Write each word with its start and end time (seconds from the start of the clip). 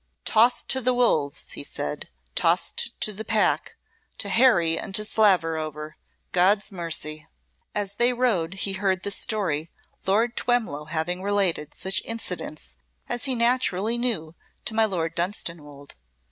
"Tossed 0.25 0.67
to 0.69 0.81
the 0.81 0.95
wolves," 0.95 1.51
he 1.51 1.63
said; 1.63 2.09
"tossed 2.33 2.89
to 3.01 3.13
the 3.13 3.23
pack 3.23 3.75
to 4.17 4.29
harry 4.29 4.75
and 4.75 4.95
to 4.95 5.05
slaver 5.05 5.59
over! 5.59 5.95
God's 6.31 6.71
mercy!" 6.71 7.27
As 7.75 7.93
they 7.93 8.11
rode 8.11 8.55
he 8.55 8.73
heard 8.73 9.03
the 9.03 9.11
story, 9.11 9.69
Lord 10.07 10.35
Twemlow 10.35 10.85
having 10.85 11.21
related 11.21 11.75
such 11.75 12.01
incidents 12.03 12.73
as 13.07 13.25
he 13.25 13.35
naturally 13.35 13.99
knew 13.99 14.33
to 14.65 14.73
my 14.73 14.85
Lord 14.85 15.13
Dunstanwolde. 15.13 15.93